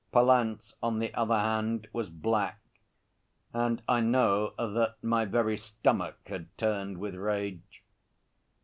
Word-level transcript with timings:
Pallant's, 0.11 0.73
on 0.81 0.97
the 0.97 1.13
other 1.13 1.37
hand, 1.37 1.87
was 1.93 2.09
black, 2.09 2.59
and 3.53 3.83
I 3.87 3.99
know 3.99 4.55
that 4.57 4.95
my 5.03 5.25
very 5.25 5.57
stomach 5.57 6.17
had 6.25 6.47
turned 6.57 6.97
with 6.97 7.13
rage. 7.13 7.83